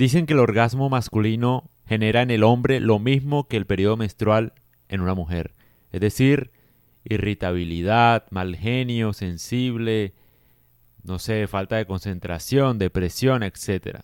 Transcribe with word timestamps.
Dicen 0.00 0.24
que 0.24 0.32
el 0.32 0.38
orgasmo 0.38 0.88
masculino 0.88 1.68
genera 1.84 2.22
en 2.22 2.30
el 2.30 2.42
hombre 2.42 2.80
lo 2.80 2.98
mismo 2.98 3.48
que 3.48 3.58
el 3.58 3.66
periodo 3.66 3.98
menstrual 3.98 4.54
en 4.88 5.02
una 5.02 5.12
mujer. 5.12 5.52
Es 5.92 6.00
decir, 6.00 6.52
irritabilidad, 7.04 8.24
mal 8.30 8.56
genio, 8.56 9.12
sensible, 9.12 10.14
no 11.02 11.18
sé, 11.18 11.46
falta 11.48 11.76
de 11.76 11.84
concentración, 11.84 12.78
depresión, 12.78 13.42
etc. 13.42 13.98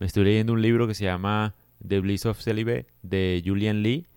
Me 0.00 0.06
estoy 0.06 0.24
leyendo 0.24 0.52
un 0.52 0.62
libro 0.62 0.88
que 0.88 0.94
se 0.94 1.04
llama 1.04 1.54
The 1.86 2.00
Bliss 2.00 2.26
of 2.26 2.40
Celibate 2.40 2.88
de 3.02 3.40
Julian 3.46 3.84
Lee 3.84 4.08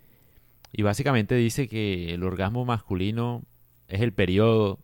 y 0.71 0.81
básicamente 0.81 1.35
dice 1.35 1.67
que 1.67 2.11
el 2.11 2.23
orgasmo 2.23 2.65
masculino 2.65 3.43
es 3.87 4.01
el 4.01 4.13
periodo 4.13 4.79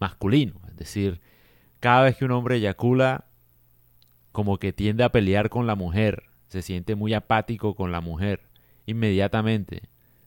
masculino, 0.00 0.54
es 0.70 0.76
decir, 0.78 1.20
cada 1.80 2.04
vez 2.04 2.16
que 2.16 2.24
un 2.24 2.30
hombre 2.30 2.56
eyacula 2.56 3.26
como 4.32 4.58
que 4.58 4.72
tiende 4.72 5.04
a 5.04 5.12
pelear 5.12 5.50
con 5.50 5.66
la 5.66 5.74
mujer, 5.74 6.24
se 6.48 6.62
siente 6.62 6.94
muy 6.94 7.14
apático 7.14 7.74
con 7.74 7.92
la 7.92 8.00
mujer 8.00 8.40
inmediatamente. 8.86 9.82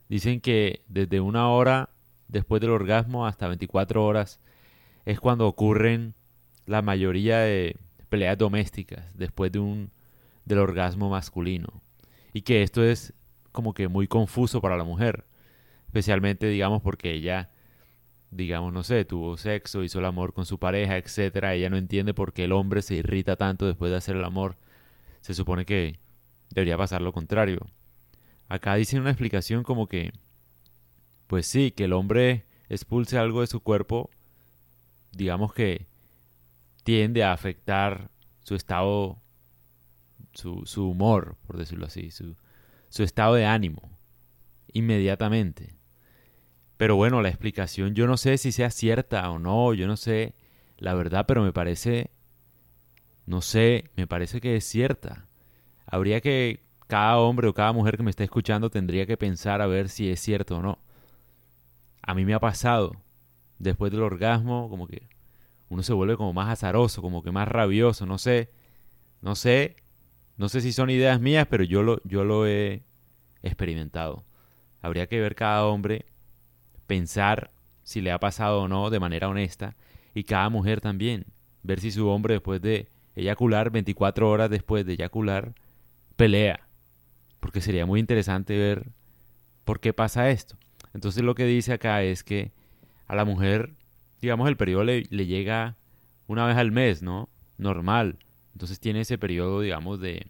Dicen 0.08 0.40
que 0.42 0.82
desde 0.88 1.20
una 1.20 1.50
hora 1.50 1.90
después 2.28 2.62
del 2.62 2.72
orgasmo 2.72 3.26
hasta 3.28 3.48
24 3.48 4.04
horas 4.04 4.40
es 5.06 5.20
cuando 5.20 5.48
ocurren 5.48 6.14
la 6.66 6.82
mayoría 6.82 7.40
de 7.40 7.78
peleas 8.10 8.38
domésticas 8.38 9.06
después 9.18 9.52
de 9.52 9.60
un 9.60 9.92
del 10.46 10.60
orgasmo 10.60 11.10
masculino 11.10 11.82
y 12.34 12.42
que 12.42 12.62
esto 12.62 12.84
es 12.84 13.14
como 13.52 13.74
que 13.74 13.88
muy 13.88 14.08
confuso 14.08 14.62
para 14.62 14.78
la 14.78 14.84
mujer 14.84 15.26
especialmente 15.88 16.48
digamos 16.48 16.82
porque 16.82 17.14
ella 17.14 17.50
digamos 18.36 18.74
no 18.74 18.84
sé 18.84 19.06
tuvo 19.06 19.38
sexo 19.38 19.84
hizo 19.84 20.00
el 20.00 20.06
amor 20.06 20.34
con 20.34 20.46
su 20.46 20.60
pareja 20.60 20.98
etcétera 20.98 21.54
ella 21.54 21.70
no 21.70 21.78
entiende 21.78 22.14
por 22.14 22.34
qué 22.34 22.46
el 22.46 22.52
hombre 22.52 22.82
se 22.82 22.96
irrita 22.96 23.36
tanto 23.36 23.66
después 23.66 23.92
de 23.92 23.98
hacer 23.98 24.16
el 24.16 24.24
amor 24.24 24.58
se 25.22 25.34
supone 25.34 25.66
que 25.66 26.00
debería 26.50 26.78
pasar 26.78 27.02
lo 27.02 27.14
contrario 27.14 27.66
acá 28.48 28.76
dicen 28.76 29.02
una 29.02 29.12
explicación 29.12 29.64
como 29.64 29.88
que 29.88 30.12
pues 31.28 31.48
sí 31.48 31.72
que 31.72 31.86
el 31.86 31.94
hombre 31.94 32.46
expulse 32.70 33.18
algo 33.18 33.42
de 33.42 33.48
su 33.48 33.62
cuerpo 33.62 34.10
digamos 35.12 35.54
que 35.54 35.88
tiende 36.84 37.24
a 37.24 37.34
afectar 37.34 38.12
su 38.44 38.54
estado, 38.54 39.20
su, 40.34 40.66
su 40.66 40.88
humor, 40.88 41.36
por 41.48 41.58
decirlo 41.58 41.88
así, 41.88 42.12
su, 42.12 42.36
su 42.90 43.02
estado 43.02 43.34
de 43.34 43.46
ánimo, 43.46 43.98
inmediatamente. 44.72 45.75
Pero 46.78 46.96
bueno, 46.96 47.22
la 47.22 47.30
explicación 47.30 47.96
yo 47.96 48.08
no 48.08 48.18
sé 48.18 48.38
si 48.38 48.52
sea 48.52 48.70
cierta 48.70 49.30
o 49.32 49.40
no, 49.40 49.74
yo 49.74 49.88
no 49.88 49.98
sé 49.98 50.34
la 50.78 50.94
verdad, 50.94 51.26
pero 51.28 51.42
me 51.42 51.54
parece, 51.54 52.10
no 53.26 53.42
sé, 53.42 53.92
me 53.96 54.08
parece 54.08 54.42
que 54.42 54.58
es 54.58 54.66
cierta. 54.66 55.28
Habría 55.86 56.22
que, 56.22 56.66
cada 56.88 57.18
hombre 57.18 57.48
o 57.48 57.54
cada 57.54 57.74
mujer 57.74 57.98
que 57.98 58.04
me 58.04 58.10
esté 58.12 58.24
escuchando 58.24 58.70
tendría 58.70 59.06
que 59.06 59.18
pensar 59.18 59.62
a 59.62 59.68
ver 59.68 59.90
si 59.90 60.10
es 60.10 60.20
cierto 60.20 60.58
o 60.58 60.62
no. 60.62 60.80
A 62.02 62.14
mí 62.14 62.26
me 62.26 62.34
ha 62.34 62.40
pasado, 62.40 62.94
después 63.58 63.92
del 63.92 64.04
orgasmo, 64.04 64.70
como 64.70 64.88
que 64.88 65.08
uno 65.70 65.82
se 65.84 65.94
vuelve 65.94 66.18
como 66.18 66.34
más 66.34 66.50
azaroso, 66.50 67.02
como 67.02 67.24
que 67.24 67.32
más 67.32 67.48
rabioso, 67.48 68.06
no 68.06 68.18
sé, 68.18 68.52
no 69.22 69.36
sé, 69.36 69.78
no 70.38 70.50
sé 70.50 70.62
si 70.62 70.72
son 70.72 70.90
ideas 70.90 71.20
mías, 71.20 71.48
pero 71.50 71.64
yo 71.64 71.82
lo, 71.84 72.02
yo 72.04 72.24
lo 72.24 72.46
he 72.46 72.84
experimentado. 73.42 74.24
Habría 74.82 75.08
que 75.08 75.20
ver 75.20 75.36
cada 75.36 75.66
hombre, 75.66 76.06
pensar 76.88 77.52
si 77.84 78.02
le 78.02 78.12
ha 78.12 78.20
pasado 78.20 78.62
o 78.62 78.68
no 78.68 78.90
de 78.90 79.00
manera 79.00 79.30
honesta, 79.30 79.76
y 80.14 80.24
cada 80.24 80.50
mujer 80.50 80.82
también, 80.82 81.26
ver 81.64 81.80
si 81.80 81.92
su 81.92 82.08
hombre 82.08 82.36
después 82.36 82.62
de 82.62 82.88
eyacular, 83.16 83.70
24 83.70 84.30
horas 84.30 84.50
después 84.50 84.86
de 84.86 84.94
eyacular, 84.94 85.54
pelea. 86.16 86.68
Porque 87.40 87.62
sería 87.62 87.86
muy 87.86 88.00
interesante 88.00 88.58
ver 88.58 88.88
por 89.66 89.80
qué 89.80 89.94
pasa 89.94 90.30
esto. 90.30 90.56
Entonces 90.94 91.24
lo 91.24 91.36
que 91.36 91.46
dice 91.46 91.74
acá 91.74 92.02
es 92.04 92.24
que 92.24 92.52
a 93.08 93.16
la 93.16 93.26
mujer 93.26 93.74
digamos, 94.26 94.50
el 94.50 94.58
periodo 94.58 94.84
le, 94.84 95.04
llega 95.04 95.76
una 96.28 96.46
vez 96.46 96.58
al 96.58 96.72
mes, 96.72 97.02
¿no? 97.04 97.30
Normal. 97.58 98.18
Entonces 98.54 98.80
tiene 98.80 99.02
ese 99.02 99.18
periodo, 99.18 99.62
digamos, 99.62 100.00
de 100.00 100.28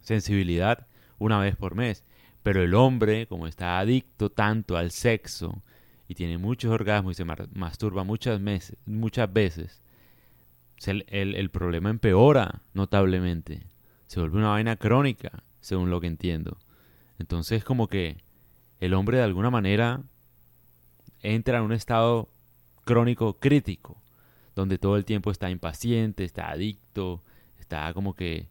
sensibilidad 0.00 0.86
una 1.18 1.40
vez 1.40 1.56
por 1.56 1.74
mes. 1.74 2.04
Pero 2.42 2.62
el 2.62 2.74
hombre, 2.74 3.26
como 3.26 3.48
está 3.48 3.78
adicto 3.80 4.30
tanto 4.30 4.76
al 4.76 4.92
sexo 4.92 5.62
y 6.08 6.14
tiene 6.14 6.38
muchos 6.38 6.70
orgasmos 6.70 7.12
y 7.12 7.14
se 7.14 7.24
masturba 7.24 8.04
muchas, 8.04 8.40
meses, 8.40 8.76
muchas 8.86 9.32
veces, 9.32 9.80
el, 10.86 11.04
el, 11.08 11.50
problema 11.50 11.90
empeora 11.90 12.60
notablemente. 12.74 13.62
Se 14.06 14.20
vuelve 14.20 14.38
una 14.38 14.50
vaina 14.50 14.76
crónica, 14.76 15.42
según 15.60 15.90
lo 15.90 16.00
que 16.00 16.06
entiendo. 16.06 16.58
Entonces 17.18 17.64
como 17.64 17.88
que 17.88 18.18
el 18.78 18.94
hombre 18.94 19.18
de 19.18 19.24
alguna 19.24 19.50
manera 19.50 20.02
entra 21.22 21.58
en 21.58 21.64
un 21.64 21.72
estado 21.72 22.28
crónico 22.84 23.38
crítico, 23.38 23.96
donde 24.54 24.78
todo 24.78 24.96
el 24.96 25.04
tiempo 25.04 25.30
está 25.30 25.50
impaciente, 25.50 26.24
está 26.24 26.50
adicto, 26.50 27.22
está 27.58 27.92
como 27.94 28.14
que 28.14 28.46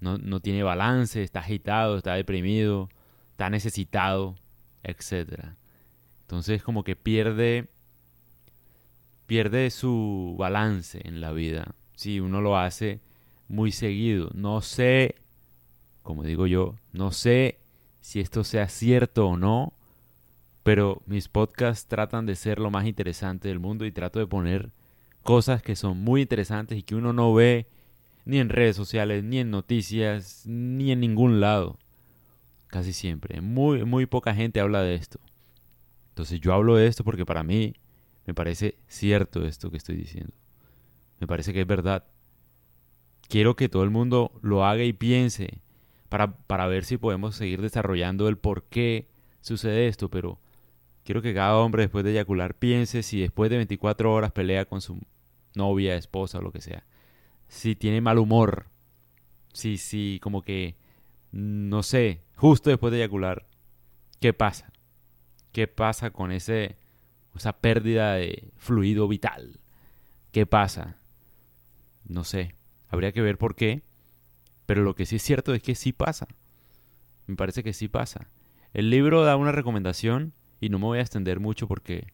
no, 0.00 0.18
no 0.18 0.40
tiene 0.40 0.62
balance, 0.62 1.22
está 1.22 1.40
agitado, 1.40 1.96
está 1.96 2.14
deprimido, 2.14 2.88
está 3.30 3.50
necesitado, 3.50 4.36
etc. 4.82 5.54
Entonces 6.26 6.62
como 6.62 6.82
que 6.82 6.96
pierde 6.96 7.68
pierde 9.26 9.70
su 9.70 10.34
balance 10.38 11.00
en 11.04 11.20
la 11.20 11.32
vida. 11.32 11.74
Si 11.94 12.20
uno 12.20 12.40
lo 12.40 12.56
hace 12.58 13.00
muy 13.48 13.72
seguido. 13.72 14.30
No 14.34 14.60
sé, 14.60 15.16
como 16.02 16.22
digo 16.22 16.46
yo, 16.46 16.74
no 16.92 17.12
sé 17.12 17.58
si 18.00 18.20
esto 18.20 18.44
sea 18.44 18.68
cierto 18.68 19.28
o 19.28 19.36
no, 19.36 19.72
pero 20.62 21.02
mis 21.06 21.28
podcasts 21.28 21.86
tratan 21.86 22.26
de 22.26 22.36
ser 22.36 22.58
lo 22.58 22.70
más 22.70 22.86
interesante 22.86 23.48
del 23.48 23.60
mundo 23.60 23.84
y 23.84 23.92
trato 23.92 24.18
de 24.18 24.26
poner 24.26 24.70
cosas 25.22 25.62
que 25.62 25.76
son 25.76 25.98
muy 25.98 26.22
interesantes 26.22 26.78
y 26.78 26.82
que 26.82 26.94
uno 26.94 27.12
no 27.12 27.34
ve 27.34 27.66
ni 28.24 28.38
en 28.38 28.48
redes 28.48 28.74
sociales, 28.74 29.22
ni 29.22 29.38
en 29.38 29.50
noticias, 29.50 30.42
ni 30.46 30.90
en 30.90 31.00
ningún 31.00 31.40
lado. 31.40 31.78
Casi 32.66 32.92
siempre. 32.92 33.40
Muy, 33.40 33.84
muy 33.84 34.06
poca 34.06 34.34
gente 34.34 34.58
habla 34.60 34.82
de 34.82 34.96
esto. 34.96 35.20
Entonces 36.16 36.40
yo 36.40 36.54
hablo 36.54 36.76
de 36.76 36.86
esto 36.86 37.04
porque 37.04 37.26
para 37.26 37.42
mí 37.42 37.74
me 38.26 38.34
parece 38.34 38.76
cierto 38.88 39.44
esto 39.44 39.70
que 39.70 39.76
estoy 39.76 39.96
diciendo. 39.96 40.32
Me 41.20 41.26
parece 41.26 41.52
que 41.52 41.60
es 41.60 41.66
verdad. 41.66 42.04
Quiero 43.28 43.56
que 43.56 43.68
todo 43.68 43.84
el 43.84 43.90
mundo 43.90 44.32
lo 44.42 44.64
haga 44.64 44.84
y 44.84 44.92
piense 44.92 45.60
para, 46.08 46.36
para 46.36 46.66
ver 46.66 46.84
si 46.84 46.96
podemos 46.96 47.36
seguir 47.36 47.60
desarrollando 47.60 48.28
el 48.28 48.38
por 48.38 48.64
qué 48.64 49.08
sucede 49.40 49.88
esto, 49.88 50.08
pero 50.08 50.40
Quiero 51.06 51.22
que 51.22 51.34
cada 51.34 51.56
hombre 51.58 51.84
después 51.84 52.04
de 52.04 52.10
eyacular 52.10 52.54
piense 52.54 53.04
si 53.04 53.20
después 53.20 53.48
de 53.48 53.58
24 53.58 54.12
horas 54.12 54.32
pelea 54.32 54.64
con 54.64 54.80
su 54.80 54.98
novia, 55.54 55.94
esposa 55.94 56.38
o 56.38 56.42
lo 56.42 56.50
que 56.50 56.60
sea. 56.60 56.84
Si 57.46 57.76
tiene 57.76 58.00
mal 58.00 58.18
humor. 58.18 58.66
Si, 59.52 59.78
si, 59.78 60.18
como 60.20 60.42
que, 60.42 60.74
no 61.30 61.84
sé, 61.84 62.22
justo 62.34 62.70
después 62.70 62.90
de 62.90 62.98
eyacular. 62.98 63.46
¿Qué 64.18 64.32
pasa? 64.32 64.72
¿Qué 65.56 65.68
pasa 65.68 66.10
con 66.10 66.32
ese, 66.32 66.76
esa 67.34 67.54
pérdida 67.54 68.12
de 68.12 68.50
fluido 68.58 69.08
vital? 69.08 69.58
¿Qué 70.30 70.44
pasa? 70.44 70.96
No 72.06 72.24
sé. 72.24 72.54
Habría 72.90 73.12
que 73.12 73.22
ver 73.22 73.38
por 73.38 73.54
qué. 73.54 73.80
Pero 74.66 74.82
lo 74.82 74.94
que 74.94 75.06
sí 75.06 75.16
es 75.16 75.22
cierto 75.22 75.54
es 75.54 75.62
que 75.62 75.74
sí 75.74 75.94
pasa. 75.94 76.28
Me 77.26 77.36
parece 77.36 77.62
que 77.62 77.72
sí 77.72 77.88
pasa. 77.88 78.28
El 78.74 78.90
libro 78.90 79.24
da 79.24 79.36
una 79.36 79.50
recomendación 79.50 80.34
y 80.60 80.68
no 80.68 80.78
me 80.78 80.84
voy 80.84 80.98
a 80.98 81.00
extender 81.00 81.40
mucho 81.40 81.66
porque 81.66 82.12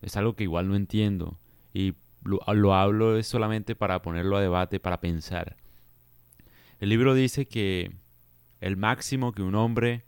es 0.00 0.16
algo 0.16 0.36
que 0.36 0.44
igual 0.44 0.68
no 0.68 0.76
entiendo 0.76 1.40
y 1.74 1.94
lo, 2.22 2.72
hablo 2.72 3.18
es 3.18 3.26
solamente 3.26 3.74
para 3.74 4.00
ponerlo 4.00 4.36
a 4.36 4.42
debate, 4.42 4.78
para 4.78 5.00
pensar. 5.00 5.56
El 6.78 6.90
libro 6.90 7.14
dice 7.14 7.46
que 7.46 7.90
el 8.60 8.76
máximo 8.76 9.32
que 9.32 9.42
un 9.42 9.56
hombre 9.56 10.04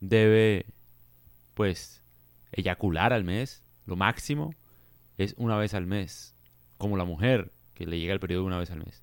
debe, 0.00 0.66
pues, 1.54 2.02
eyacular 2.52 3.12
al 3.12 3.24
mes, 3.24 3.62
lo 3.86 3.96
máximo, 3.96 4.54
es 5.18 5.34
una 5.36 5.56
vez 5.56 5.74
al 5.74 5.86
mes, 5.86 6.34
como 6.78 6.96
la 6.96 7.04
mujer, 7.04 7.52
que 7.74 7.86
le 7.86 7.98
llega 7.98 8.12
el 8.14 8.20
periodo 8.20 8.44
una 8.44 8.58
vez 8.58 8.70
al 8.70 8.84
mes. 8.84 9.02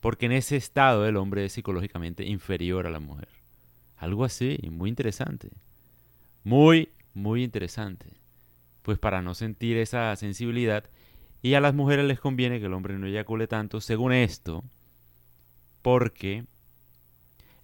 Porque 0.00 0.26
en 0.26 0.32
ese 0.32 0.56
estado 0.56 1.06
el 1.06 1.16
hombre 1.16 1.44
es 1.44 1.52
psicológicamente 1.52 2.24
inferior 2.24 2.86
a 2.86 2.90
la 2.90 3.00
mujer. 3.00 3.28
Algo 3.96 4.24
así, 4.24 4.58
muy 4.70 4.88
interesante. 4.88 5.50
Muy 6.44 6.90
muy 7.16 7.42
interesante. 7.42 8.06
Pues 8.82 8.98
para 8.98 9.22
no 9.22 9.34
sentir 9.34 9.78
esa 9.78 10.14
sensibilidad. 10.16 10.84
Y 11.42 11.54
a 11.54 11.60
las 11.60 11.74
mujeres 11.74 12.04
les 12.04 12.20
conviene 12.20 12.60
que 12.60 12.66
el 12.66 12.74
hombre 12.74 12.98
no 12.98 13.06
eyacule 13.06 13.48
tanto, 13.48 13.80
según 13.80 14.12
esto, 14.12 14.62
porque 15.82 16.44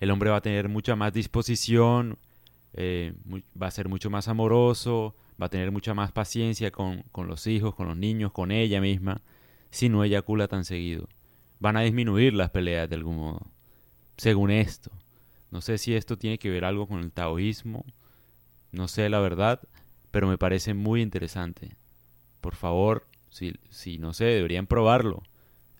el 0.00 0.10
hombre 0.10 0.30
va 0.30 0.36
a 0.36 0.42
tener 0.42 0.68
mucha 0.68 0.96
más 0.96 1.12
disposición, 1.12 2.18
eh, 2.74 3.14
va 3.60 3.66
a 3.66 3.70
ser 3.70 3.88
mucho 3.88 4.10
más 4.10 4.28
amoroso, 4.28 5.14
va 5.40 5.46
a 5.46 5.50
tener 5.50 5.70
mucha 5.70 5.94
más 5.94 6.12
paciencia 6.12 6.70
con, 6.70 7.02
con 7.12 7.26
los 7.26 7.46
hijos, 7.46 7.74
con 7.74 7.88
los 7.88 7.96
niños, 7.96 8.32
con 8.32 8.50
ella 8.50 8.80
misma, 8.80 9.20
si 9.70 9.88
no 9.88 10.04
eyacula 10.04 10.48
tan 10.48 10.64
seguido. 10.64 11.08
Van 11.60 11.76
a 11.76 11.82
disminuir 11.82 12.34
las 12.34 12.50
peleas 12.50 12.88
de 12.88 12.96
algún 12.96 13.16
modo. 13.16 13.46
según 14.16 14.50
esto. 14.50 14.90
No 15.50 15.60
sé 15.60 15.78
si 15.78 15.94
esto 15.94 16.16
tiene 16.16 16.38
que 16.38 16.50
ver 16.50 16.64
algo 16.64 16.88
con 16.88 17.00
el 17.00 17.12
taoísmo, 17.12 17.84
no 18.70 18.88
sé 18.88 19.10
la 19.10 19.20
verdad, 19.20 19.60
pero 20.10 20.26
me 20.26 20.38
parece 20.38 20.72
muy 20.72 21.02
interesante. 21.02 21.76
Por 22.40 22.54
favor, 22.54 23.06
si, 23.28 23.54
si 23.70 23.98
no 23.98 24.14
sé, 24.14 24.24
deberían 24.24 24.66
probarlo. 24.66 25.22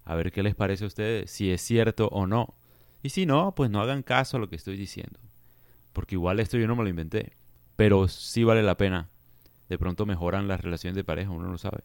A 0.05 0.15
ver 0.15 0.31
qué 0.31 0.43
les 0.43 0.55
parece 0.55 0.85
a 0.85 0.89
ustedes, 0.89 1.31
si 1.31 1.51
es 1.51 1.63
cierto 1.63 2.09
o 2.09 2.27
no. 2.27 2.55
Y 3.03 3.11
si 3.11 3.25
no, 3.25 3.55
pues 3.55 3.71
no 3.71 3.81
hagan 3.81 4.03
caso 4.03 4.37
a 4.37 4.41
lo 4.41 4.49
que 4.49 4.57
estoy 4.57 4.77
diciendo. 4.77 5.19
Porque 5.93 6.15
igual 6.15 6.41
esto 6.41 6.59
yo 6.59 6.67
no 6.67 6.77
me 6.77 6.83
lo 6.83 6.89
inventé. 6.89 7.33
Pero 7.77 8.09
sí 8.09 8.45
vale 8.45 8.63
la 8.63 8.77
pena. 8.77 9.09
De 9.69 9.79
pronto 9.79 10.07
mejoran 10.07 10.49
las 10.49 10.61
relaciones 10.61 10.97
de 10.97 11.05
pareja, 11.05 11.31
uno 11.31 11.47
no 11.47 11.53
lo 11.53 11.59
sabe. 11.59 11.83